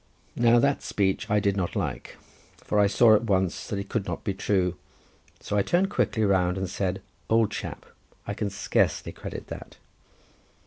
[0.35, 2.17] Now that speech I did not like,
[2.57, 4.75] for I saw at once that it could not be true,
[5.39, 7.85] so I turned quickly round and said— "Old chap,
[8.25, 9.77] I can scarcely credit that!"